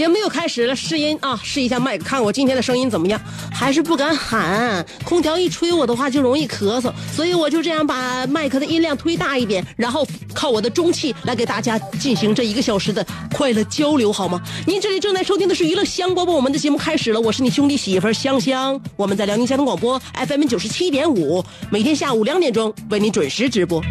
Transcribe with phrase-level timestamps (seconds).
[0.00, 3.20] 节目又开始了，试音啊，试一下麦克，看我今天的声音怎么样？
[3.52, 14.40] 还是不敢喊，空调一吹我的话就容易咳嗽，所以我就这样把麦克的音量推大一点，然后靠我的中气来给大家进行这一个小时的快乐交流，好吗？
[14.66, 23.82] 您这里正在收听的是娱乐香饽饽，我们的节目开始了，我是你兄弟媳妇香香，我们在辽宁交通广播 FM 九十七点五，每天下午两点钟为您准时直播。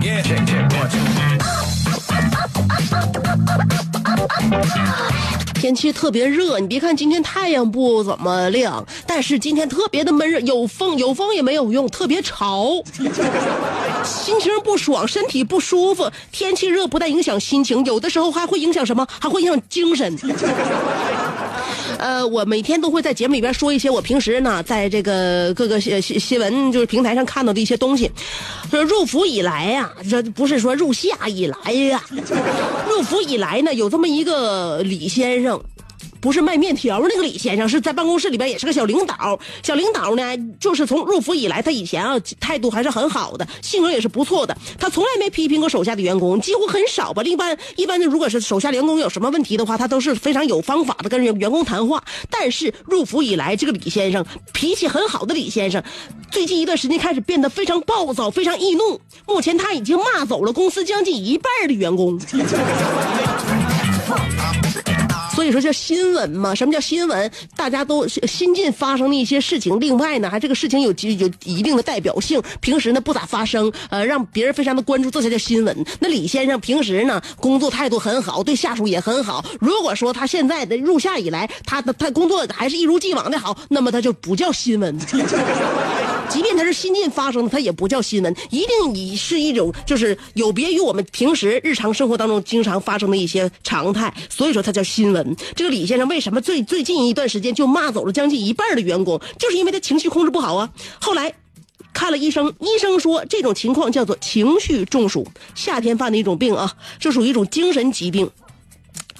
[0.00, 0.63] Yeah,
[5.54, 12.82] 天气特别热，你别看今天太阳不怎么亮，但是今天特别的闷热，有风有风也没有用，特别潮，
[14.04, 16.10] 心情不爽，身体不舒服。
[16.30, 19.06] 天气热不但影响心情，有的时候还会影响什么？
[19.18, 20.14] 还会影响精神。
[21.98, 28.10] 呃，我每天都会在节目里边说一些我平时呢，在这个各个新新新闻就是平台上看到的一些东西。
[28.70, 32.02] 说入伏以来呀、这不是说入夏以来呀、
[32.88, 35.62] 入伏以来呢，有这么一个李先生。
[36.24, 39.38] 不是卖面条那个李先生，是在办公室里边也是个小领导。
[39.62, 40.22] 小领导呢，
[40.58, 44.56] 就是从入伏以来，他以前啊态度还是很好的，性格也是不错的。
[44.78, 47.22] 他从来没批评过手下的员工，几乎很少吧。
[47.24, 52.02] 一般一般的，如果是手下员工有什么问题的话，他都是非常有方法的跟员员工谈话。
[52.30, 54.24] 但是入伏以来，这个李先生
[54.54, 55.84] 脾气很好的李先生，
[56.30, 58.98] 最近一段时间开始变得非常暴躁，非常易怒。
[59.26, 62.18] 目前他已经骂走了公司将近一半的员工。
[65.34, 66.54] 所以说叫新闻嘛？
[66.54, 67.30] 什么叫新闻？
[67.56, 69.78] 大家都新近发生的一些事情。
[69.80, 75.84] 另外呢，还这个事情有有一定的代表性，平时呢不咋发生，呃，让别人非常的关注，这才叫新闻。
[75.98, 79.44] 那李先生平时呢工作态度很好，对下属也很好。
[79.60, 84.96] 如果说他现在的入夏以来，他的他工作还是一如既往的好，那么他就不叫新闻。
[86.28, 95.36] 即便它是新近发生的，它也不叫新闻，一定以是一种就是有别于我们平时日常生活当中经常发生的一些常态，所以说它叫新闻。
[95.54, 100.70] 这个李先生为什么最最近一段时间就骂走了将近一半的员工，就是因为他情绪控制不好啊。
[101.00, 101.34] 后来。
[101.92, 108.28] 看了医生，医生说这种情况叫做情绪中暑，夏天犯的一种病啊，这属于一种精神疾病。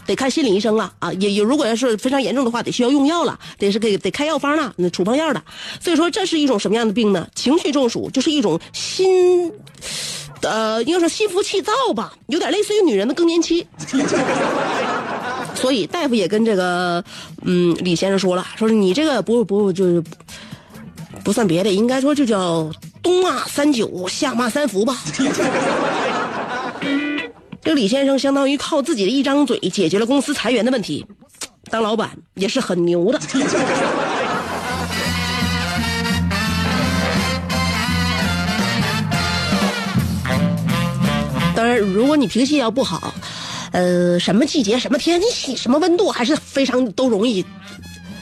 [0.06, 5.42] 得看心理医生了啊，也也如果要是非常严重的话，得需要用药了，得是给得开药方了，那处方药的。
[5.80, 7.26] 所以说这是一种什么样的病呢？
[7.34, 9.50] 情绪中暑就是一种心，
[10.42, 13.66] 呃，应该说心浮气躁吧，有点类似于女人的更年期。
[15.54, 17.02] 所以大夫也跟这个
[17.42, 20.02] 嗯李先生说了，说是你这个不不就是
[21.22, 22.70] 不算别的，应该说就叫
[23.02, 24.98] 冬骂三九，夏骂三伏吧。
[27.64, 31.04] 这李先生相当于靠自己的一张嘴解决了公司裁员的问题，
[31.70, 33.18] 当老板也是很牛的。
[41.56, 43.14] 当然，如果你脾气要不好，
[43.72, 47.42] 呃，什么季节、什么天气、什么温度，还是非常都容易，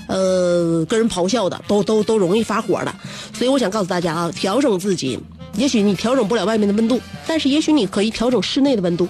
[0.06, 2.94] 呃，跟人咆哮的，都都都容易发火的。
[3.32, 5.18] 所以我想告诉大家啊，调整自己。
[5.56, 9.06] 也许你调整不了外面的温度，但是也许你可以调整室内的温度。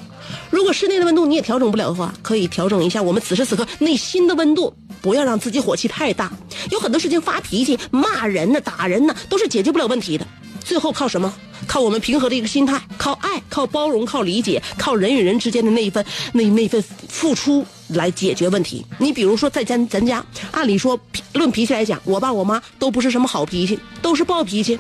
[0.51, 6.33] 如果室内的温度你也调整不了的话，可以调整一下我们此时此刻内心的温度，不要让自己火气太大。
[6.71, 10.27] 有很多事情发脾气、骂人呢、打人呢，都是解决不了问题的。
[10.65, 11.33] 最后靠什么？
[11.67, 18.85] 靠我们平和的一个心态，靠爱，靠包容，靠理解，靠人与人之间的那一份那那份付出来解决问题。
[18.99, 20.99] 你比如说，在咱咱家，按理说
[21.35, 24.77] 论脾气来讲，我爸我妈都不是什么好脾气，都是暴脾气，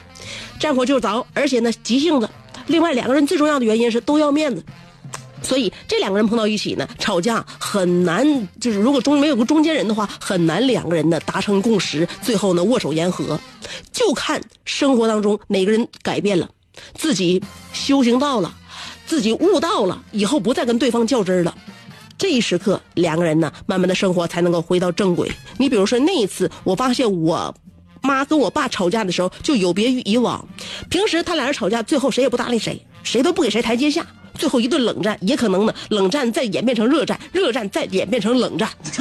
[0.58, 2.28] 战火就着，而且呢急性子。
[2.66, 4.64] 另外两个人最重要的原因是都要面子。
[5.42, 13.38] 所以这两个人碰到一起呢，吵架很难，就是如果中没有个中间人的话，很难两个人呢达成共识，最后呢握手言和。
[13.92, 16.48] 就看生活当中哪个人改变了，
[16.94, 17.42] 自己
[17.72, 18.54] 修行到了，
[19.06, 21.54] 自己悟到了，以后不再跟对方较真了。
[22.18, 25.30] 这一时刻，两个人呢，慢慢的生活才能够回到正轨。
[25.58, 27.52] 你比如说那一次，我发现我
[28.00, 30.46] 妈跟我爸吵架的时候，就有别于以往。
[30.88, 34.06] 平时他俩人吵架，最后谁也不搭理谁，谁都不给谁台阶下，
[34.42, 38.68] 最后一顿冷战，也可能呢，冷战再演变成热战，热战再演变成冷战。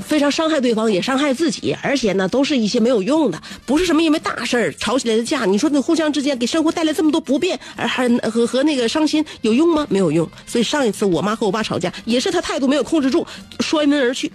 [0.00, 5.44] 非常伤害对方，也伤害自己，而且呢，都是一些没有用的，不是什么因为大事儿吵起来的架。
[5.44, 9.84] 你说那互相之间给生活带来这么多不便，而还和和那个伤心有用吗？
[9.90, 10.30] 没有用。
[10.46, 13.26] 所以上一次我妈和我爸吵架，也是他态度没有控制住，
[13.58, 14.30] 摔门而去。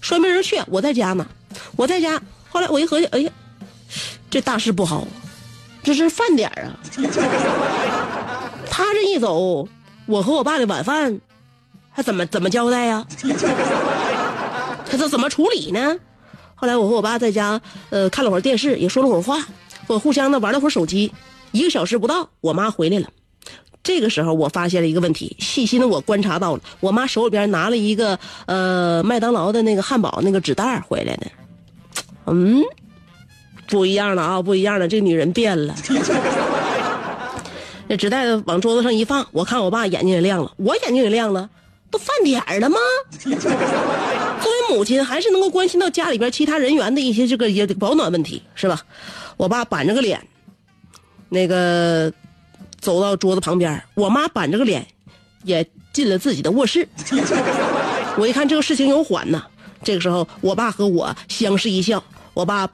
[0.00, 1.26] 摔门而去，我在家呢，
[1.76, 2.18] 我在家。
[2.48, 3.30] 后来我一合计，哎呀，
[4.30, 5.06] 这大事不好，
[5.82, 6.76] 这是饭点啊。
[8.70, 9.68] 他这一走，
[10.06, 11.20] 我和我爸的晚饭
[11.90, 13.06] 还怎么怎么交代呀？
[14.86, 15.96] 他这怎么处理呢？
[16.54, 17.60] 后来我和我爸在家，
[17.90, 19.46] 呃，看了会儿电视，也说了会儿话，
[19.86, 21.12] 我互相的玩了会儿手机。
[21.52, 23.08] 一个小时不到，我妈回来了。
[23.82, 31.26] 这个时候，我发现了一个问题，细心的我观察到了，我妈手里边拿了一个呃麦当劳的那个汉堡那个纸袋回来的。
[32.26, 32.62] 嗯，
[33.70, 35.74] 不一样了啊，不一样了，这女人变了。
[37.88, 41.48] 那纸袋子往桌子上一放，我看我爸眼睛也亮了，我眼睛也亮了，
[41.90, 42.78] 都饭点儿了吗？
[43.20, 48.80] 作为母亲，还是能够关心到家里边其他人员的一些这个也保暖问题，是吧？
[49.36, 50.20] 我爸板着个脸，
[51.28, 52.12] 那个
[52.80, 54.86] 走到桌子旁边，我妈板着个脸，
[55.44, 56.86] 也进了自己的卧室。
[58.16, 59.42] 我一看这个事情有缓呢，
[59.82, 62.02] 这个时候我爸和我相视一笑，
[62.34, 62.70] 我爸。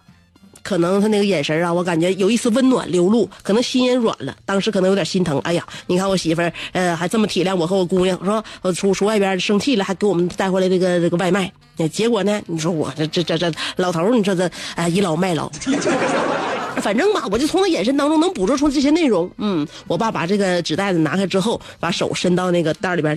[0.66, 4.36] 可能他那个眼神啊，我感觉有一丝温暖流露，可能心也软了。
[4.44, 5.38] 当时可能有点心疼。
[5.44, 11.52] 哎呀，你看我媳妇儿，呃，还这么体谅我和我姑娘，说我出出外边生气了，还给我们带回来这个这个外卖。
[11.92, 15.48] 结果呢，你说我这这这这老头你说这哎倚老卖老。
[16.82, 19.30] 反正吧，我就从他眼神当中能捕捉出这些内容。
[19.38, 23.16] 嗯，我爸把这个纸袋子拿开之后，把手伸到那个袋里边，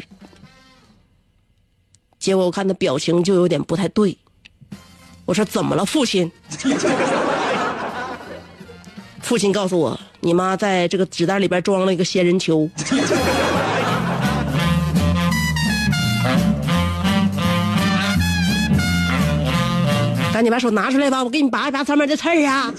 [2.19, 4.15] 结果我看他表情就有点不太对。
[5.25, 6.31] 我说怎么了，父亲？
[9.29, 12.67] 父亲告诉我，你妈在这个纸袋里边装了一个仙人球。
[20.33, 22.73] 赶紧把手拿出来吧，我给你拔一拔上面的刺儿啊！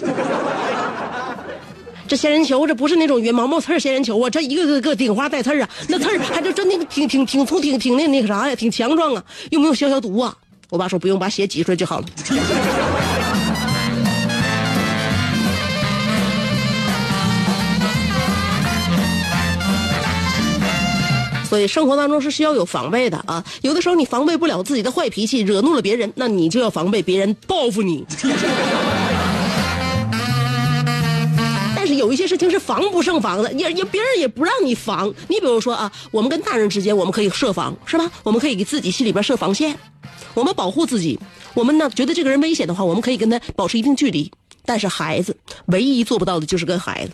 [2.08, 10.36] 这仙人球，这不是那种圆毛毛刺儿仙人球啊，这一个个个顶花带刺儿啊，那刺儿还就真那个挺挺挺粗挺挺那那个啥呀，挺强壮啊，有没有消消毒啊？
[10.68, 12.06] 我爸说不用，把血挤出来就好了。
[21.50, 23.44] 所以生活当中是需要有防备的啊！
[23.62, 28.06] 有的时候你防备不了自己的坏脾气，惹怒了别人，那你就要防备别人报复你。
[31.74, 35.12] 但是有一些事情是防不胜防的，也也别人也不让你防。
[35.26, 38.08] 你比如说啊，我们跟大人之间，我们可以设防，是吧？
[38.22, 39.76] 我们可以给自己心里边设防线，
[40.34, 41.18] 我们保护自己。
[41.54, 44.30] 我们呢，觉得这个人危险的话，我们可以跟他保持一定距离。
[44.64, 45.36] 但是孩子
[45.66, 47.12] 唯一做不到的就是跟孩子，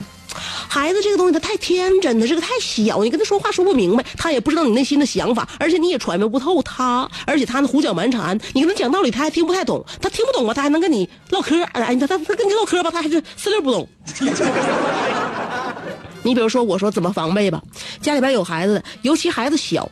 [0.68, 13.88] 孩子这个东西他太天真了，这个太小，你跟他说话说不明白，他也不知道你内心的想法，而且你也揣摩不透他，而且他那胡搅蛮缠，你跟他讲道理他还听不太懂，他听不懂啊，他还能跟你唠嗑，哎，他他他跟你唠嗑吧，他还是四六不懂。
[16.22, 17.62] 你比如说，我说怎么防备吧，
[18.00, 19.88] 家里边有孩子，尤其孩子小。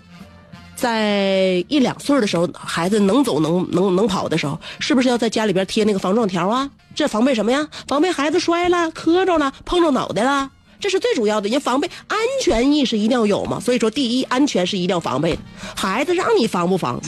[0.77, 6.71] 在一两岁的时候，孩子能走能能能跑的时候，是不是要在家里边贴那个防撞条啊？
[6.95, 7.67] 这防备什么呀？
[7.89, 10.51] 防备孩子摔了、磕着了、碰着脑袋了。
[10.85, 13.59] 这是最主要的，人防备安全意识一定要有嘛。
[13.59, 15.39] 所以说，第一，安全是一定要防备的。
[15.75, 17.01] 孩子让你防不防？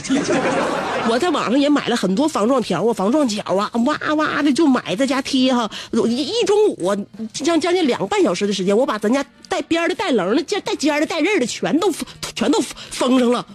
[1.07, 5.69] 我在网上也买了很多防撞条啊、防撞角啊，哇哇的就买在家贴哈。
[5.91, 6.91] 一一中午
[7.31, 11.93] 将将近两个半小时的时间，我把咱家带边的、带棱的、带尖的、带刃的全都
[12.33, 13.45] 全都封上了。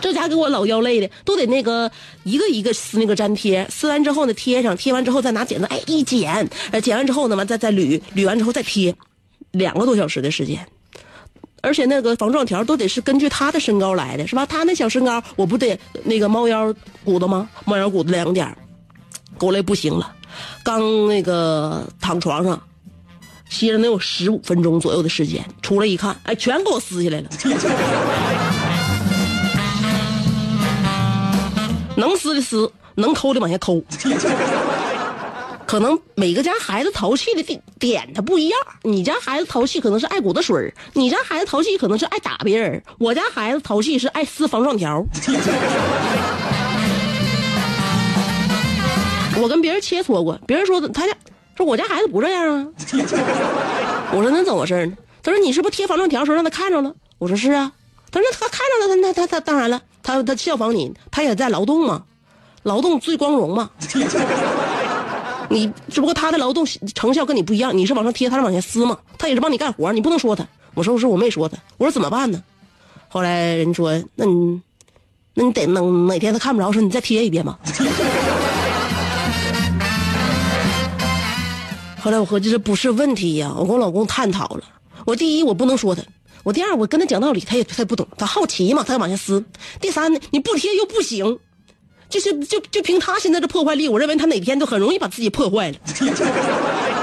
[0.00, 1.90] 这家给我老腰累的，都得那个
[2.24, 8.94] 一个一个撕那个粘贴，撕完之后呢贴上，贴完之后再拿剪子哎一剪，呃剪完之后呢完再再捋，捋完之后再贴，
[9.52, 10.66] 两个多小时的时间，
[11.62, 14.46] 而且那个防撞条都得是根据他的身高来的，是吧？
[14.46, 16.72] 他那小身高，我不得那个猫腰
[17.04, 17.48] 骨头吗？
[17.64, 18.56] 猫腰骨头两点，
[19.38, 20.14] 给我累不行了，
[20.62, 22.62] 刚那个躺床上
[23.48, 27.30] 歇了能有十五分钟左右的时间，出来一看，哎，全给我撕下来了。
[31.96, 33.82] 能撕的撕，能抠的往下抠。
[35.66, 45.04] 可能每个家孩子淘气的点点他不一样，你家孩子淘气可能是爱鼓捣水你家孩子淘气可能是爱打别人，我家孩子淘气是爱撕防撞条。
[49.38, 51.12] 我跟别人切磋过，别人说他家
[51.56, 52.66] 说我家孩子不这样啊。
[54.12, 54.96] 我说那怎么回事呢？
[55.22, 56.94] 他说你是不是贴防撞条时候让他看着了？
[57.18, 57.72] 我说是啊。
[58.12, 62.04] 他说他看着了，他他他当然了，他他效仿你，他也在劳动嘛，
[62.62, 63.68] 劳动最光荣嘛。
[65.50, 70.46] 你只不过他的劳动成效跟你不一样，你是往上贴，他是往下撕嘛，他也是帮你干活，你不能说他。
[70.74, 72.40] 我说我说我没说他，我说怎么办呢？
[73.08, 74.60] 后来人说那你
[75.34, 77.58] 那你得能哪天他看不着，说你再贴一遍吧。
[82.00, 84.62] 后来我合计这不是问题呀，我跟我老公探讨了。
[85.04, 86.02] 我第一我不能说他，
[86.46, 89.44] 我第二我跟他讲道理，他也他也不懂，他好奇嘛，他要往下撕。
[89.80, 91.40] 第三呢，你不贴又不行。
[92.08, 95.78] 就是就就凭他现在的破坏力，我认为他哪天就很容易把自己破坏了。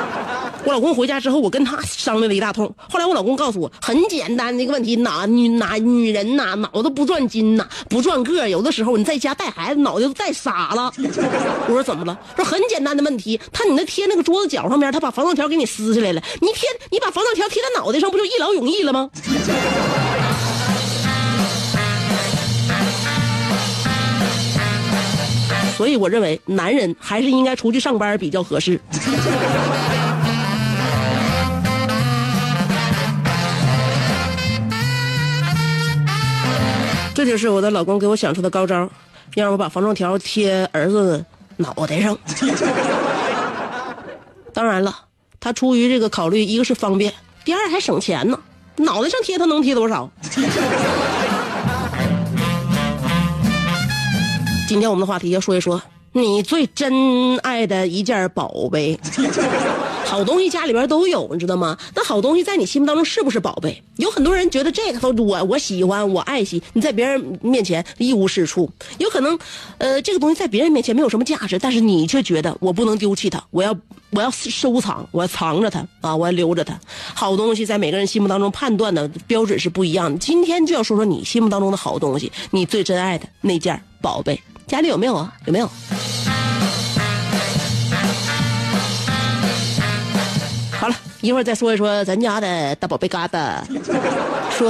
[0.66, 2.74] 我老公回家之后，我跟他商量了一大通。
[2.90, 10.92] 后来我老公告诉我，很简单的一个问题：哪女哪女人呐，脑子不转筋呐，不转个有的时候你在家带孩子，脑袋都带傻了。
[11.68, 12.18] 我说怎么了？
[12.38, 19.10] 说很简单的问题，他你那贴那个桌子角上面，他把防盗条给你撕下来了，你贴你把防盗条贴在脑袋上，不就一劳永逸了吗？
[25.76, 28.80] 所以我认为，男人还是应该出去上班比较合适。
[37.24, 38.90] 这就是我的老公给我想出的高招，
[39.34, 41.24] 让我把防撞条贴儿子
[41.56, 42.18] 脑袋上。
[44.52, 44.94] 当然了，
[45.40, 47.14] 他出于这个考虑，一个是方便，
[47.46, 48.38] 第二还省钱呢。
[48.76, 50.12] 脑袋上贴，他能贴多少？
[54.68, 59.00] 今天我们的话题要说一说你最珍爱的一件宝贝。
[60.14, 61.76] 好东西家里边都有，你知道吗？
[61.96, 63.82] 那好东西在你心目当中是不是宝贝？
[63.96, 68.70] 有很多人觉得这个都我我喜欢我爱惜，你在别人面前一无是处。
[69.00, 69.40] 有可能，
[69.80, 73.76] 呃，这个东西在别人面前没有什么价值，但是你却觉得我不能丢弃它，我要
[74.12, 76.80] 我要收藏，我要藏着它啊，我要留着它。
[77.16, 80.20] 好东西在每个人心目当中判断的标准是不一样的。
[80.20, 84.40] 今天就要说说你心目当中的好东西，你最珍爱的那件宝贝。
[84.68, 85.34] 家里有没有啊？
[85.48, 85.68] 有没有？
[91.24, 93.64] 一会儿再说一说咱家的大宝贝疙瘩。
[94.52, 94.70] 说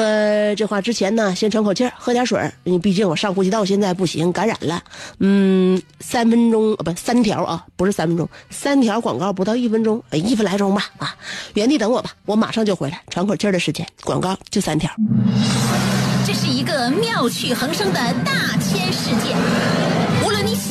[0.55, 4.79] 这话之前呢，先喘口气儿喝点水因为毕竟我上呼吸道现在不行，感染了。
[5.17, 11.15] 嗯，三分钟啊，不三条啊，不是三分钟，三条广告不到一分钟，一分来钟吧啊，
[11.55, 13.01] 原地等我吧，我马上就回来。
[13.09, 14.91] 喘口气儿的时间，广告就三条。
[16.23, 19.35] 这是一个妙趣横生的大千世界。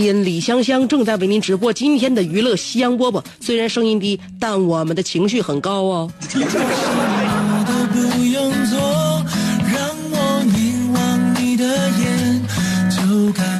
[0.00, 3.22] 音李香香正在为您直播今天的娱乐香饽饽。
[3.40, 6.10] 虽然声音低，但我们的情绪很高哦。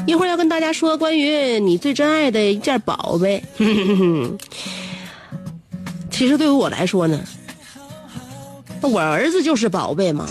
[0.06, 3.42] 一会儿要跟大家说关于你最珍爱的一件宝贝。
[6.10, 7.20] 其实对于我来说呢，
[8.80, 10.26] 我儿子就是宝贝嘛。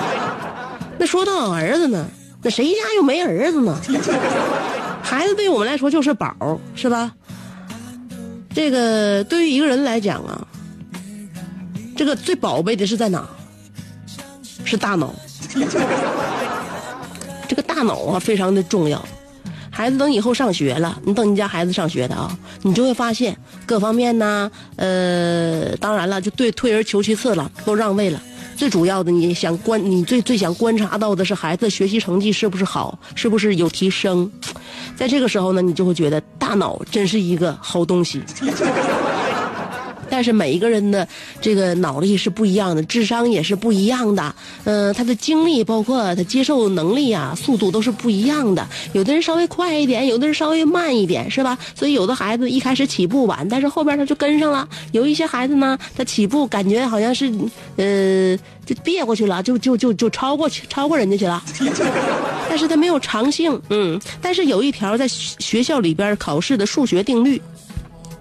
[0.98, 2.06] 那说到儿子呢？
[2.42, 3.76] 那谁家又没儿子呢？
[5.08, 6.34] 孩子对于我们来说就是宝，
[6.74, 7.12] 是吧？
[8.52, 10.46] 这个对于一个人来讲啊，
[11.96, 13.24] 这个最宝贝的是在哪？
[14.64, 15.14] 是大脑。
[17.48, 19.02] 这个大脑啊，非常的重要。
[19.70, 28.20] 孩子等以后上学了，你等你家孩子上学的啊，你就会发现各方面呢，呃，当然了，就对退而求其次了，都让位了。
[28.56, 34.30] 最主要的，你想观，你最最想观察到的是孩子学习成绩是不是好，是不是有提升。
[34.96, 38.22] 在这个时候呢，你就会觉得大脑真是一个好东西。
[40.16, 41.06] 但是每一个人的
[41.42, 48.66] 这个脑力是不一样的，智商也是不一样的，嗯、他的精力包括他接受能力啊，速度都是不一样的。
[48.94, 51.58] 有的人稍微快一点，有的人稍微慢一点，是吧？
[51.76, 57.30] 所以有的孩子一开始起步晚，但是后边他就跟上了；有一些孩子呢，他起步感觉好像是
[57.76, 61.44] 呃就别过去了，就就就就超过去超过人家去了。
[62.48, 64.00] 但是他没有长性，嗯。
[64.22, 67.42] 但是有一条在学学校里边考试的数学定律，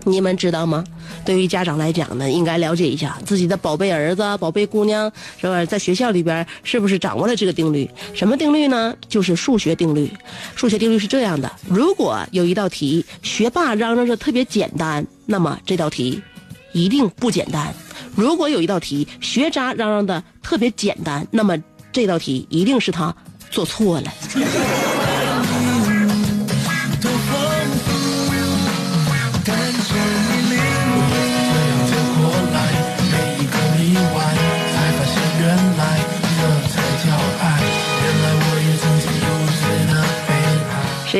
[0.05, 0.83] 你们知道吗？
[1.25, 5.65] 对于家长来讲呢，应该了解一下自己的宝贝儿子、宝贝姑娘，是吧？
[5.65, 7.89] 在学校里边是不是掌握了这个定律？
[8.13, 8.95] 什么定律呢？
[9.09, 10.11] 就是数学定律。
[10.55, 16.21] 数学定律是这样的：如果有一道题，学霸嚷嚷着特别简单，那么这道题
[16.71, 17.73] 一定不简单；
[18.15, 21.57] 如果有一道题，学渣嚷嚷的特别简单，那么
[21.91, 23.15] 这道题一定是他
[23.49, 24.13] 做错了。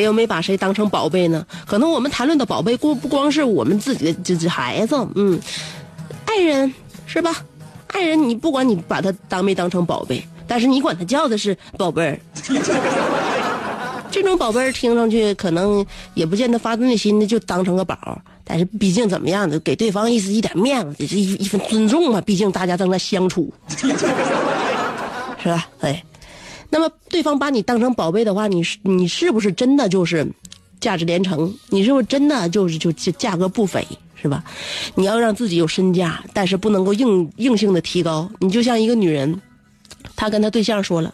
[0.05, 1.45] 又没把谁当成宝贝呢？
[1.67, 5.37] 可能我们谈论的宝贝，不不光是我们自己的这这孩子，嗯，
[6.25, 6.73] 爱人
[7.05, 7.43] 是吧？
[7.87, 12.19] 爱人，你不管你把他当没当成宝贝，但是你管他叫的是宝贝儿。
[14.11, 22.21] 这种宝贝儿听上去可能也不见得发自内心的就当成个宝，但是毕竟怎么样的，给对方一丝一点面子，这一一份尊重嘛。
[22.21, 25.67] 毕竟大家正在相处，是吧？
[25.81, 26.01] 哎，
[26.75, 30.27] 那么对方把你当成宝贝的话，你是你是不是真的就是
[30.81, 31.57] 价值连城？
[31.69, 33.87] 你是不是真的就是就价价格不菲？
[34.21, 34.43] 是吧？
[34.93, 38.29] 你要让自己有身价，但是不能够硬硬性的提高。
[38.39, 39.41] 你就像一个女人，
[40.17, 41.13] 她跟她对象说了，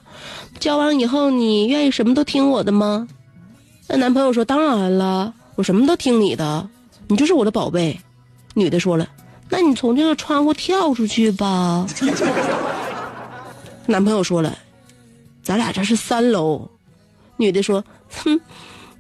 [0.60, 3.08] 交往以后你愿意什么都听我的吗？
[3.88, 6.68] 那男朋友说当然了，我什么都听你的，
[7.07, 8.00] 你就是我的宝贝。
[8.55, 9.07] 女的说了，
[9.48, 11.85] 那你从这个窗户跳出去吧。
[13.85, 14.57] 男朋友说了，
[15.44, 16.70] 咱俩这是三楼。
[17.38, 17.84] 女的说，
[18.24, 18.40] 哼，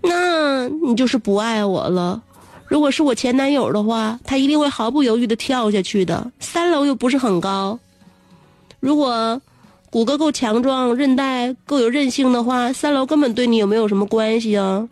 [0.01, 2.21] 那你就是不爱我了。
[2.67, 6.31] 如果是我前男友的话，他一定会毫不犹豫的跳下去的。
[6.39, 7.77] 三楼又不是很高，
[8.79, 9.41] 如果
[9.89, 14.87] 骨骼够强壮，韧带够有韧性的话，三楼根本对你有没有什么关系啊？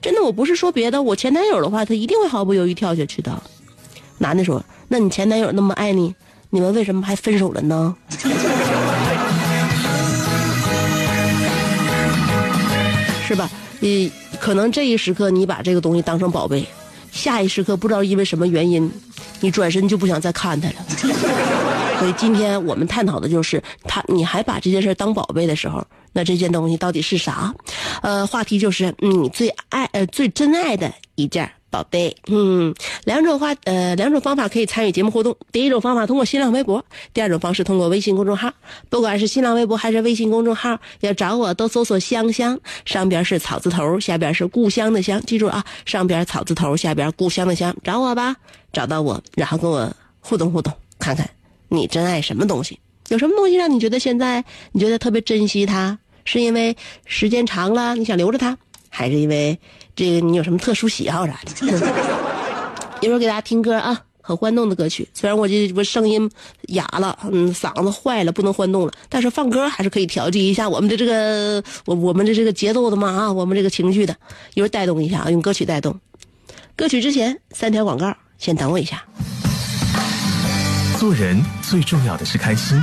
[0.00, 3.42] 真的，我不是说别的，我前男友的话，他一定会毫不犹豫跳下去的。
[4.18, 6.14] 男的说：“那你前男友那么爱你，
[6.50, 7.94] 你们为什么还分手了呢？”
[13.30, 13.48] 是吧？
[13.78, 16.66] 你，可能这一时刻你把这个东西当成宝贝，
[17.12, 18.90] 下一时刻不知道因为什么原因，
[19.38, 20.74] 你转身就不想再看它了。
[22.00, 27.54] 所以今天我们探讨的就是他，你还把这件事当宝贝的时候，那这件东西到底是啥？
[28.02, 32.14] 呃，话题就是你最爱呃最珍爱的一件宝贝。
[32.26, 35.36] 嗯，两种话呃两种方法可以参与节目互动。
[35.52, 38.52] 第一种方法通过新浪微博，第二种方式通过微信公众号。
[38.88, 45.20] 不管是新浪微博还是微信公众号，要找我都搜索“香香”，上边是草字头，下边是故乡的乡。
[45.22, 48.36] 记住啊，上边草字头，下边故乡的乡，找我吧，
[48.72, 51.28] 找到我，然后跟我互动互动，看看。
[51.68, 52.78] 你真爱什么东西？
[53.08, 55.98] 有什么东西让你觉得现在你觉得特别珍惜它？
[56.24, 58.56] 是因为时间长了你想留着它，
[58.88, 59.58] 还是因为
[60.00, 61.50] 这个你有什么特殊喜好啥的？
[63.02, 65.06] 一会儿给大家听歌啊，很欢动的歌曲。
[65.12, 66.30] 虽然我这不声音
[66.68, 74.16] 哑了，嗯，嗓子坏了，不能欢动了，但是放歌还是可以调剂一下我们的这个我我们的这个节奏的嘛啊，我们这个情绪的，
[74.54, 75.94] 一会儿带动一下啊，用歌曲带动。
[76.74, 79.04] 歌曲之前三条广告，先等我一下。
[80.98, 82.82] 做人最重要的是开心，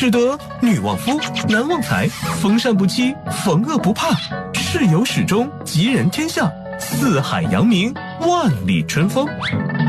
[0.00, 2.08] 使得女旺夫，男旺财，
[2.40, 4.16] 逢善不欺，逢恶不怕，
[4.54, 9.28] 事有始终，吉人天下，四海扬名，万里春风。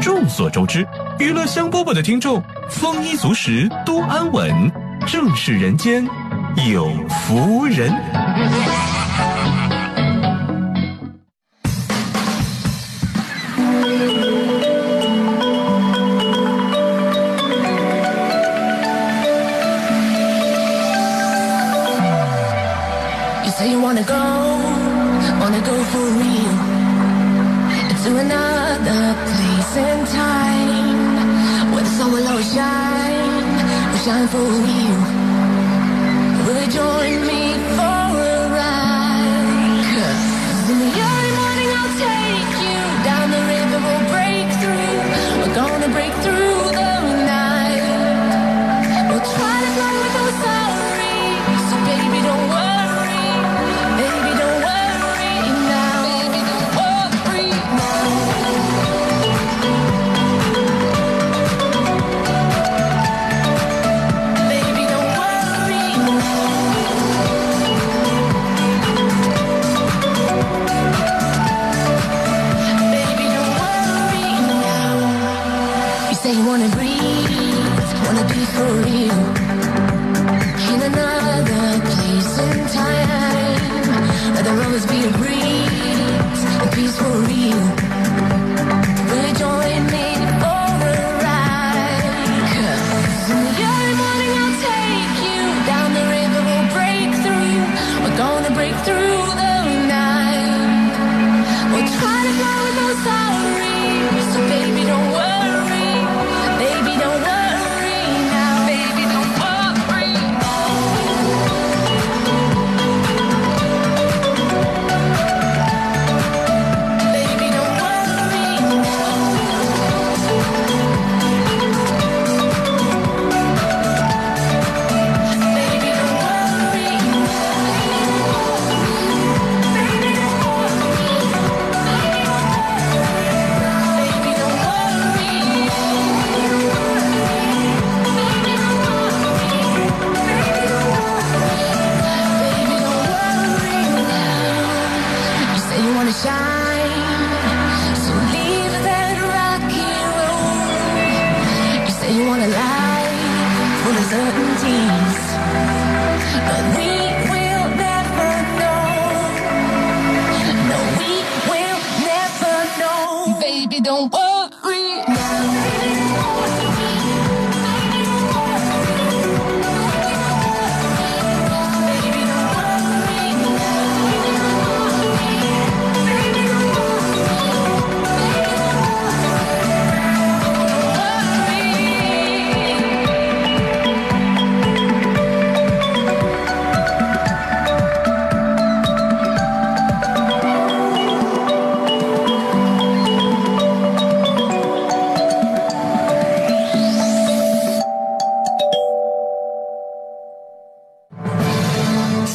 [0.02, 0.86] 众所周知，
[1.18, 4.70] 娱乐香饽饽的听众丰衣足食，多安稳，
[5.08, 6.06] 正是人间
[6.70, 7.90] 有福人。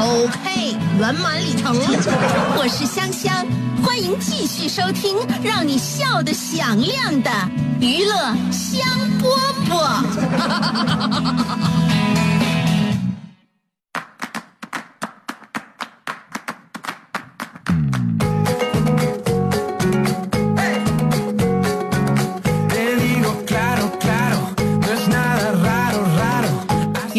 [0.00, 1.88] OK，圆满礼成了。
[2.56, 3.44] 我是香香，
[3.82, 7.30] 欢迎继续收听让你笑得响亮的
[7.80, 8.14] 娱乐
[8.52, 8.88] 香
[9.20, 9.26] 饽
[9.68, 9.78] 饽。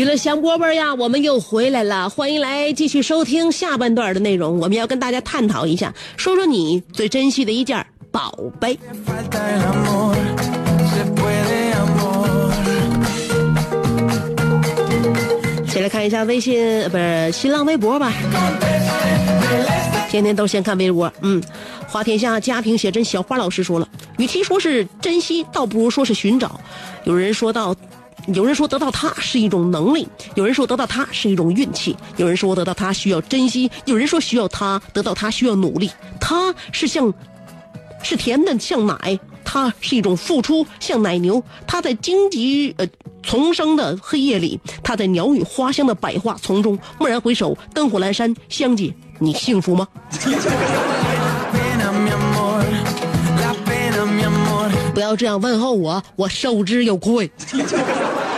[0.09, 4.57] 娱乐香饽饽呀，我们又回来了，欢迎来继续收听下半段的内容。
[4.57, 8.73] 我们要跟大家探讨一下，说说你最珍惜的一件宝贝。
[9.05, 10.15] Falta el amor,
[10.89, 12.27] se puede amor.
[15.67, 18.11] 先来看一下微信，不是新浪微博吧？
[20.09, 21.13] 天天都先看微博。
[21.21, 21.39] 嗯，
[21.87, 26.59] 花天下家庭写真小花老师说了，与其说是珍惜，倒不如说是寻找。
[27.03, 27.75] 有人说到。
[28.27, 35.89] 有人说得到它是一种能力，有人说得到它是一种运气，有人说得到它需要珍惜，有人说需要它得到它需要努力。
[36.19, 37.11] 它是像，
[38.03, 41.43] 是甜的像奶，它是一种付出像奶牛。
[41.65, 42.87] 它在荆棘呃
[43.23, 46.77] 丛生的黑夜里，它在鸟语花香的百花丛中。
[46.99, 49.87] 蓦然回首，灯火阑珊，香姐，你幸福吗？
[54.99, 57.31] 不要这样问候我，我受之有愧。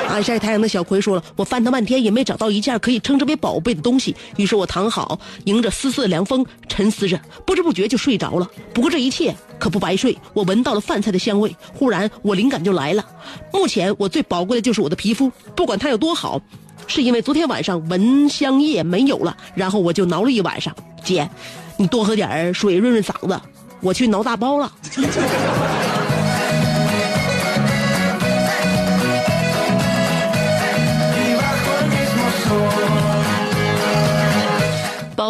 [0.08, 8.47] 爱 晒太阳的小葵说了：“我翻腾半天也没找到一件可以称之为宝贝的东西。”于是我躺好，迎着丝丝的凉风，沉思着，不知不觉就睡着了。
[8.76, 13.04] 不过这一切可不白睡，我闻到了饭菜的香味，忽然我灵感就来了。
[13.52, 16.39] 目前我最宝贵的就是我的皮肤，不管它有多好，
[16.86, 20.71] 是因为昨天晚上蚊香液没有了，然后我就挠了一晚上。
[21.04, 21.28] 姐，
[21.76, 23.41] 你多喝点水润润嗓子，
[23.82, 24.71] 我去挠大包了。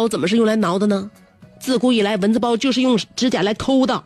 [0.02, 1.08] 包怎么是用来挠的呢？
[1.60, 4.02] 自古以来，蚊子包就是用指甲来抠的，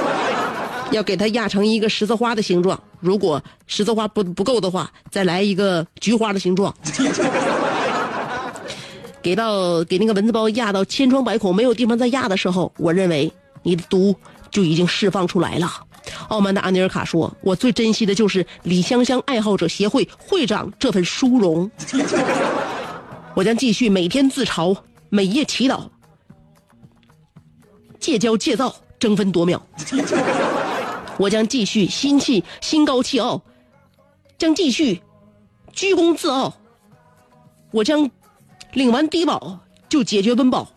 [0.92, 2.78] 要给它压成一个十字花的形状。
[3.00, 6.74] 如果十字花不不够的话，再来一个菊花的形状。
[9.22, 14.14] 给到给那个蚊子包压到千疮百孔，没有地方再压的时候，我认为你的毒
[14.50, 15.72] 就已经释放出来了。
[16.28, 21.70] 傲慢的安尼尔卡说：“我最珍惜的就是李香香爱好者协会会长这份殊荣。
[23.34, 24.76] 我将继续每天自嘲，
[25.08, 25.88] 每夜祈祷，
[28.00, 29.64] 戒骄戒躁，争分夺秒。
[31.18, 33.40] 我将继续心气心高气傲，
[34.36, 35.02] 将继续
[35.72, 36.54] 居功自傲。
[37.70, 38.10] 我将
[38.72, 40.68] 领完低保就解决温饱。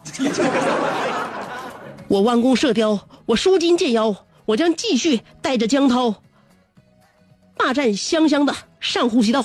[2.07, 4.15] 我弯弓射雕，我舒筋健腰，
[4.45, 6.15] 我将继续带着江涛
[7.57, 9.43] 霸占香香的上呼吸道。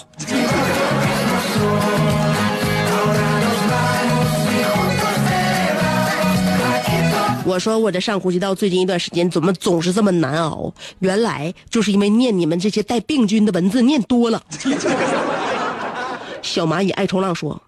[7.46, 10.72] 我说我这上呼吸道最近一段时间怎么总是这么难熬？
[11.00, 14.42] 原来就是因为念你们这些带病菌的文字念多了。
[16.40, 17.62] 小蚂蚁爱冲浪说：“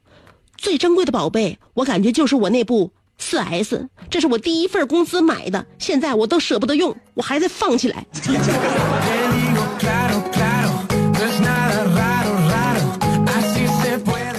[0.56, 8.06] 最珍贵的宝贝，我感觉就是我那部四 S，这是我第一份工资买的，现在我都舍不得用，我还在放起来。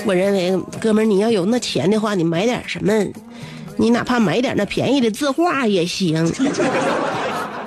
[0.03, 2.91] 我认为，哥们儿，你要有那钱的话，你买点什么？
[3.77, 6.25] 你哪怕买点那便宜的字画也行，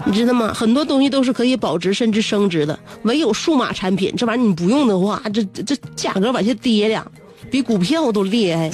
[0.04, 0.52] 你知道吗？
[0.52, 7.06] 很多东西都是可以保值甚至升值的，唯有数码产品这玩意儿你不用的话，这这这价格往下跌呀，
[7.50, 8.70] 比股票都厉害。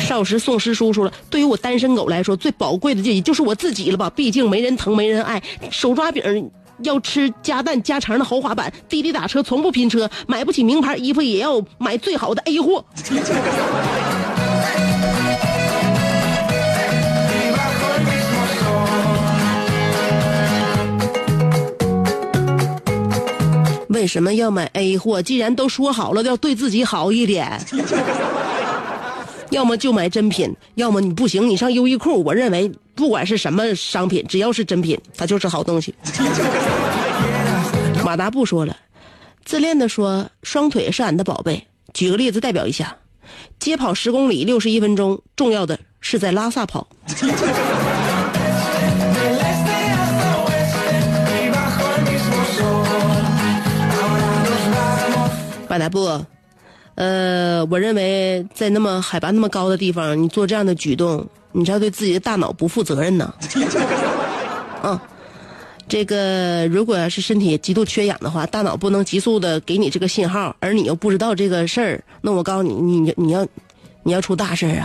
[0.00, 6.50] 少时宋师叔说了，对于我单身狗来说，最宝贵的就也就是我自己了吧，毕竟没人疼没人爱，手抓饼。
[6.82, 12.84] 要吃加蛋加肠的豪华版，滴滴打车从不拼车，买不起名牌衣服也要买最好的 A 货。
[23.88, 25.20] 为什么要买 A 货？
[25.20, 27.60] 既然都说好了要对自己好一点，
[29.50, 32.22] 要么就买真品，要么你不行，你上优衣库。
[32.24, 35.94] 我认为不管是什么商品，只要是真品，它就是好东西。
[38.04, 38.76] 马达布说了，
[39.42, 41.66] 自恋的说双腿是俺的宝贝。
[41.94, 42.94] 举个例子代表一下，
[43.58, 46.86] 街跑十公里六十一分钟，重要的是在拉萨跑。
[55.70, 56.22] 马达布，
[57.00, 63.32] 呃，我认为在那么海拔那么高的地方，你做这样的举动，你这要对自己的大脑不负责任呢。
[64.82, 65.00] 嗯，
[65.88, 73.46] 这个如果要是身体极度缺氧的话，大脑不能急速的给你这个信号，而你又不知道这个事儿，那我告诉你，你你要
[74.02, 74.76] 你要出大事儿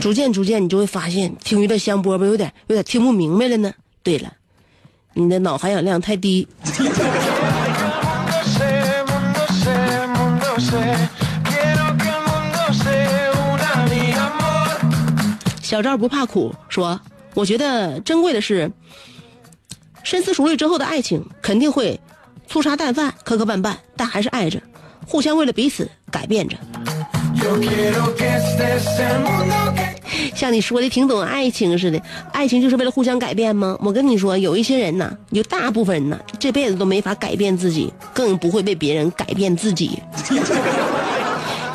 [0.00, 3.72] 逐 渐逐渐，你就会发现听娱乐香饽饽有点有点听不明白了呢。
[4.04, 4.32] 对了，
[5.12, 6.46] 你的脑含氧量太低。
[15.70, 17.00] 小赵不怕苦说
[17.32, 18.68] ：“我觉得珍贵的是，
[20.02, 22.00] 深思熟虑之后的爱情肯定会
[22.48, 24.60] 粗茶淡饭、磕磕绊绊，但还是爱着，
[25.06, 26.56] 互相为了彼此改变着。
[30.34, 32.02] 像你说的挺懂爱情似的，
[32.32, 33.78] 爱情就是为了互相改变吗？
[33.80, 40.02] 我跟你说，有一些人呐，有大部分人呐，这辈子都没法改变自己，更不会被别人改变自己。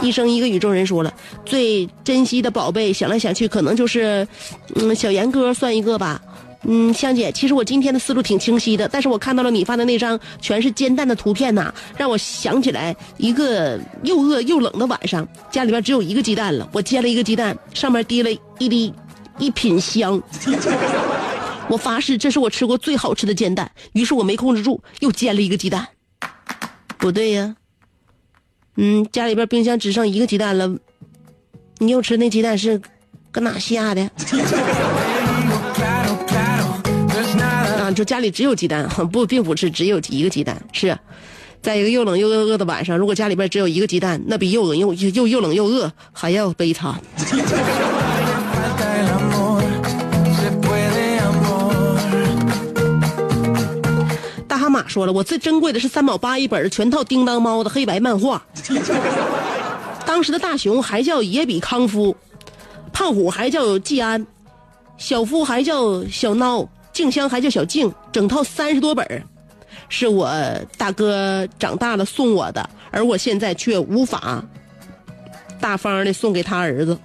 [0.01, 1.13] 一生一个宇宙人说了，
[1.45, 4.27] 最珍惜的宝贝，想来想去，可能就是，
[4.75, 6.21] 嗯，小严哥算一个吧。
[6.67, 18.91] 嗯，香姐，其实我今天的思路挺清晰的，但是我看到了你发的那张全是煎蛋的图片呐，让我想起来一个又饿又冷的晚上，家里边只有一个鸡蛋了，我煎了一个鸡蛋，上面滴了一滴
[19.37, 20.19] 一品香。
[21.69, 23.71] 我发誓，这是我吃过最好吃的煎蛋。
[23.93, 25.87] 于是我没控制住，又煎了一个鸡 蛋。
[26.97, 27.55] 不对呀，
[28.77, 30.75] 嗯，家里边冰箱只剩一个鸡蛋了，
[31.77, 32.81] 你又吃那鸡蛋是
[33.31, 34.01] 搁哪下的？
[37.79, 40.97] 啊，就家里只有鸡蛋， 不，并不是只有一个鸡蛋，是。
[41.61, 46.93] 在一个又冷又饿饿的晚上，如果家里边只有一个鸡蛋，那比又冷又又又冷又饿还要悲惨。
[54.85, 58.43] 说了，我最珍贵的是三毛八一本全套《叮当猫》的黑白漫画。
[60.05, 62.15] 当时的大雄还叫野比康夫，
[62.93, 64.25] 胖虎还叫季安，
[64.97, 69.23] 小夫还叫小孬，静香还叫小静，整套三十多本
[69.89, 70.31] 是我
[70.77, 74.43] 大哥长大了送我的，而我现在却无法
[75.59, 76.97] 大方的送给他儿子。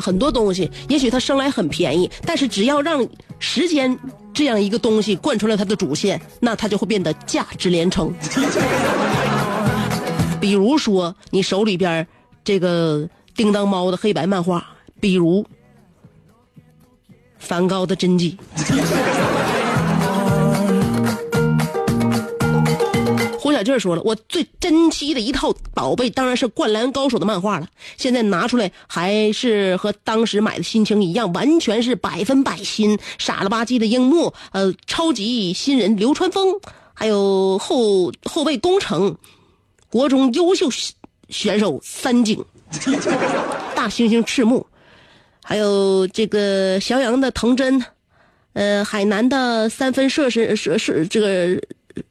[0.00, 3.06] 很多东西也许它生来很便宜，但是只要让
[3.38, 3.96] 时间
[4.32, 8.12] 这样一个东西贯穿了它的主线，那它就会变得价值连城。
[10.40, 12.06] 比如说，你手里边
[12.44, 14.62] 这个叮当猫的黑白漫画，
[15.00, 15.44] 比如
[17.38, 18.36] 梵高的真迹。
[23.64, 27.66] 胡小劲儿说了，我最珍惜的一套宝贝当然是《灌篮高手》的漫画了。
[27.96, 32.98] 现在拿出来还是和当时买的心情一样，完全是百分百新。
[33.18, 36.60] 傻了吧唧的樱木，呃，超级新人流川枫，
[36.92, 39.16] 还有后后卫宫城，
[39.88, 40.68] 国中优秀
[41.30, 42.44] 选手三井，
[43.74, 44.66] 大猩猩赤木，
[45.42, 47.82] 还有这个襄阳的藤真，
[48.52, 51.58] 呃，海南的三分射神射射这个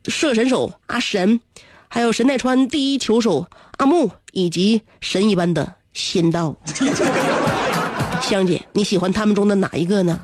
[0.07, 1.39] 射神手阿神，
[1.87, 6.55] 还有神奈川第一球手阿木，以及神一般的仙道。
[8.21, 10.19] 香姐，你喜欢他们中的哪一个呢？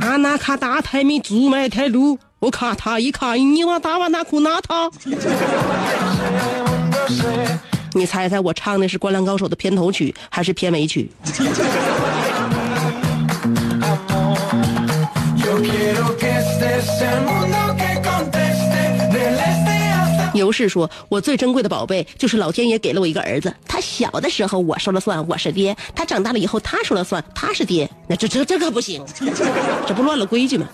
[0.00, 4.90] 阿那卡达台米祖麦台鲁，我卡他一卡你瓦达瓦那库纳他。
[7.92, 11.10] 你猜猜我唱的是《灌篮高手》的片头曲还是片尾曲？
[20.36, 23.52] 牛氏说：“我最珍贵的宝贝就是老天爷给了我一个儿子。
[23.66, 27.90] 他小的时候我说了算，我是爹；他长大了以后他说了算，他是爹。
[28.06, 29.02] 那这这这可不行，
[29.86, 30.66] 这不乱了规矩吗？”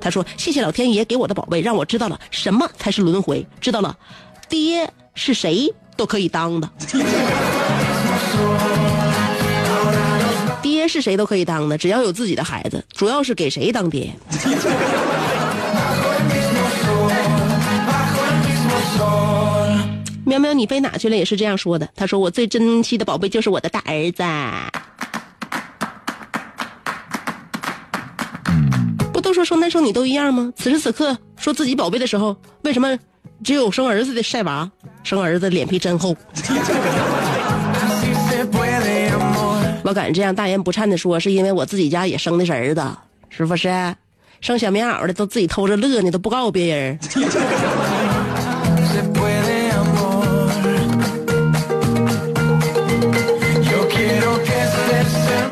[0.00, 3.94] 他说：“谢谢老天爷给我的宝贝，让我知道了什么才是轮回，知道了，
[4.48, 6.70] 爹是谁都可以当的。
[10.62, 14.10] 爹是谁都可以当的，只要有自己的孩子，主要是给谁当爹。”
[20.24, 21.16] 喵喵，你飞哪去了？
[21.16, 21.86] 也是这样说的。
[21.94, 24.22] 他说：“我最珍惜的宝贝就是我的大儿子。”
[29.12, 30.50] 不都说生男生女都一样吗？
[30.56, 32.98] 此时此刻说自己宝贝的时候，为什么
[33.44, 34.70] 只有生儿子的晒娃？
[35.02, 36.16] 生儿子脸皮真厚。
[39.84, 42.82] 我敢这样大言不惭的说，是因为我自己家也生的是儿子，
[43.28, 43.68] 是不是？
[44.42, 46.98] 生小棉袄的都自己偷着乐呢，都不告诉别人。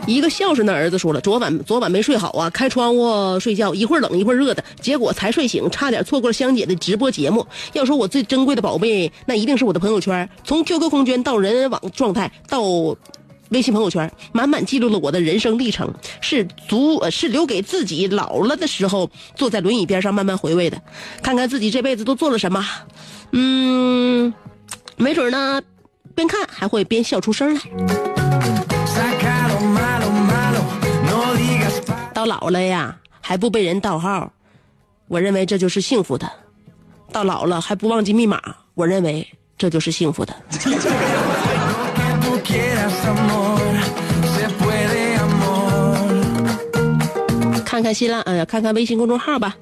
[0.07, 7.47] 一个孝顺的儿子说了，昨晚昨晚没睡好啊，开窗户睡觉，一会儿冷一会儿热的，结果才睡醒，差点错过了香姐的直播节目。
[7.73, 12.61] 要说我最珍贵的宝贝，那一定是我的朋友圈，从 QQ 空间到人人网状态到
[13.51, 20.81] 微信朋友圈，满满记录了我的人生历程，是足是留给自己老了的时候坐在轮椅边上慢慢回味的，
[21.23, 22.65] 看看自己这辈子都做了什么，
[23.33, 24.33] 嗯，
[24.97, 25.61] 没准呢，
[26.15, 27.61] 边看还会边笑出声来。
[32.15, 34.33] 到老了呀，还不被人盗号，
[35.09, 36.27] 我认为这就是幸福的；
[37.11, 38.41] 到老了还不忘记密码，
[38.75, 39.27] 我认为
[39.59, 40.33] 这就是幸福的。
[47.65, 49.57] 看看新浪，呃，看看微信公众号吧。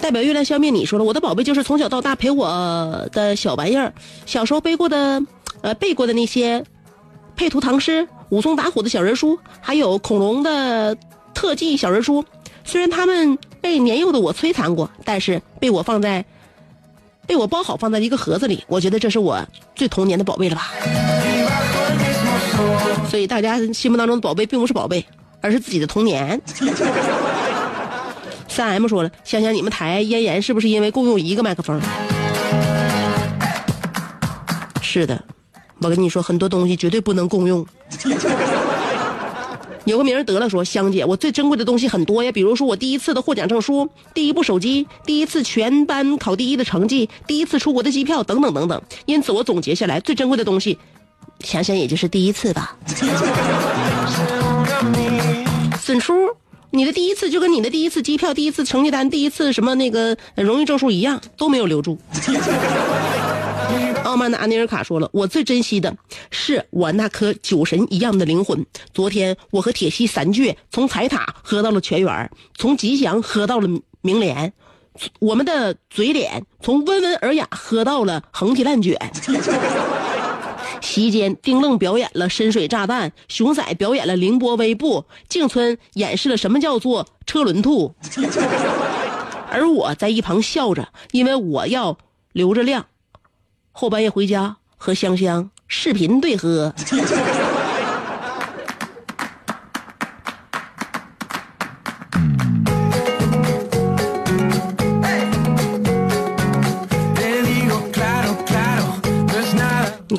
[0.00, 3.92] 代表月亮消灭你说了，我的宝贝就是从小到大陪我的小玩意儿，
[4.24, 5.22] 小时候背过的，
[5.60, 6.64] 呃，背过的那些
[7.36, 10.96] 配图唐诗、武松打虎的小人书，还有恐龙的
[11.34, 12.24] 特技小人书。
[12.64, 16.24] 虽然他们被年幼的我摧残过，但是被我放在，
[17.26, 20.70] 被我包好放在一个盒子里，我觉得这是我最童年的宝贝了吧。
[23.14, 25.06] 所以大家心目当中的宝贝并不是宝贝，
[25.40, 26.42] 而是自己的童年。
[28.48, 31.80] 三 M 说了，想想你们台咽炎是不是因为共用一个麦克风？
[34.82, 35.22] 是的，
[35.80, 37.64] 我跟你说，很多东西绝对不能共用。
[39.84, 48.82] 有个名得了说，香姐，我最珍贵的东西很多呀，比如说我第一次的获奖证书、第一部手机、第一次全班考第一的成绩、第一次出国的机票等等等等。
[49.06, 50.76] 因此，我总结下来，最珍贵的东西，
[51.44, 52.76] 想想也就是第一次吧。
[55.80, 56.14] 孙叔，
[56.70, 61.98] 你的第一次就跟你的第一次机票、第一次成绩单、第一次什么那个荣誉证书一样，都没有留住。
[64.04, 65.94] 傲慢的安尼尔卡说了：“我最珍惜的
[66.30, 68.64] 是我那颗酒神一样的灵魂。
[68.92, 73.68] 昨天我和铁西三倔从彩塔喝到了全员，从吉祥喝到了
[74.02, 74.52] 明联，
[75.18, 78.96] 我们的嘴脸从温文尔雅喝到了横批烂卷。
[80.80, 87.94] 席间，丁愣表演了深水炸弹，熊仔表演了凌波微步，静村演示了什么叫做车轮兔，
[89.50, 91.98] 而我在一旁笑着，因为我要
[92.32, 92.86] 留着亮。”
[93.72, 96.74] 后半夜回家和香香视频对喝。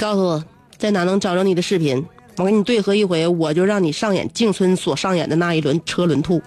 [0.06, 0.44] 告诉我，
[0.78, 2.06] 在哪能找着你的视频？
[2.38, 6.40] 我给你对合一回，我就让你上演静村所上演的那一轮车轮兔。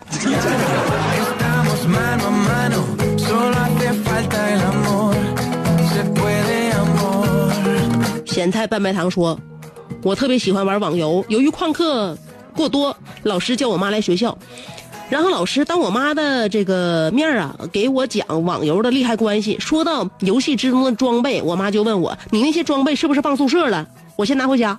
[8.26, 9.36] 咸菜拌白糖说
[10.04, 12.16] ：“我特别喜欢玩网游，由于旷课
[12.54, 14.38] 过多，老师叫我妈来学校，
[15.10, 19.58] 然后老师当我妈的这个面啊，给我讲网游的利害关系。
[19.58, 23.88] 说到游戏之中的装备，我妈就问我：你那些装备是不是放宿舍了？
[24.16, 24.78] 我先拿回家，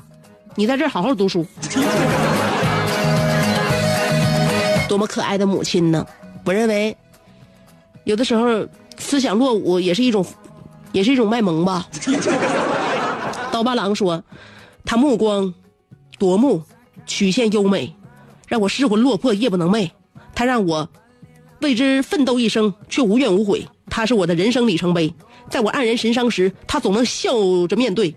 [0.53, 1.43] 你在这儿好好读书。
[4.87, 6.05] 多么可爱的母亲呢！
[6.43, 6.95] 我认为，
[8.03, 8.67] 有的时候
[8.97, 10.23] 思想落伍也是一种，
[10.91, 11.87] 也是一种卖萌吧。
[13.51, 14.23] ”刀疤狼说
[14.85, 15.51] ：“他目光
[16.19, 16.61] 夺目，
[17.07, 17.95] 曲线优美，
[18.47, 19.89] 让我失魂落魄，夜不能寐。
[20.39, 20.87] 他让我
[21.59, 23.67] 为之奋斗一生，却无怨无悔。
[23.89, 25.13] 他是我的人生里程碑。
[25.49, 27.33] 在我黯然神伤时，他总能笑
[27.67, 28.15] 着面对；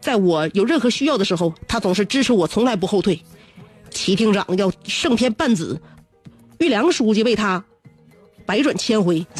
[0.00, 3.22] 在我有任何需要的时候，他总是支持我，从来不后退。
[3.90, 5.80] 齐厅长要胜天半子，
[6.58, 7.64] 玉良书记为他
[8.44, 9.24] 百转千回。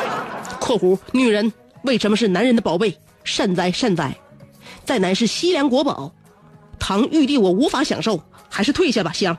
[0.58, 1.52] （括弧女人
[1.82, 2.96] 为什么是男人的宝贝？
[3.22, 4.16] 善哉善哉。）
[4.82, 6.10] 再难是西凉国宝，
[6.78, 8.18] 唐玉帝我无法享受，
[8.48, 9.36] 还是退下吧，香，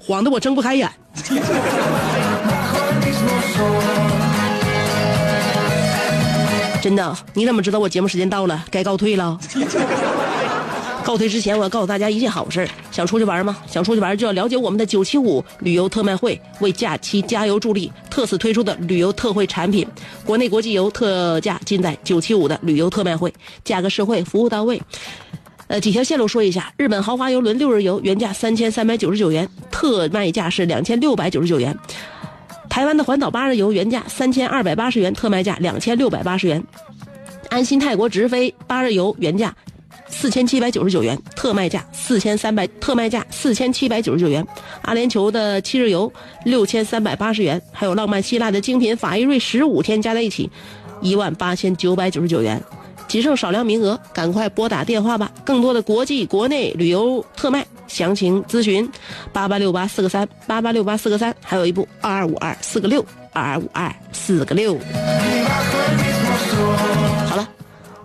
[0.00, 0.90] 晃得我睁不开眼。
[6.82, 9.38] 真的，你怎么知道我节目时间到了，该告退了？
[11.04, 13.56] 告退之前，我要告诉大家一件好事想出去玩吗？
[13.66, 19.86] 想出去玩就要了解我们的九七五旅游特卖会，为假期加油助力，特此推出的旅游特惠产品，
[20.24, 23.32] 国内国际游特价尽在九七五的旅游特卖会，
[23.64, 24.80] 价格实惠，服务到位。
[25.70, 31.72] 呃，几条线路说一下：日本豪华游轮六日游原价三千三百九十九元，特卖价是两千六百九十九元；
[32.68, 36.60] 台湾的环岛八日游原价三千二百八十元，特卖价两千六百八十元；
[37.50, 39.54] 安心泰国直飞八日游原价。
[40.08, 44.44] 四千七百九十九元，特卖价四千三百，特卖价四千七百九十九元。
[44.82, 46.12] 阿联酋的七日游
[46.44, 50.50] 六千三百八十元，还有浪漫希腊的精品法意瑞十五天加在一起，
[51.00, 52.60] 一万八千九百九十九元，
[53.10, 55.32] 仅剩少量名额，赶快拨打电话吧！
[55.44, 58.88] 更多的国际、国内旅游特卖详情咨询
[59.32, 64.78] 八八六八四个三八八六八四个三，还有一部二二五二四个六二二五二四个六。
[67.26, 67.48] 好了。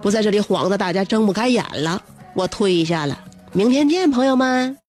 [0.01, 2.01] 不在这里晃的大家睁不开眼了，
[2.33, 3.19] 我退下了。
[3.53, 4.75] 明天见，朋友们。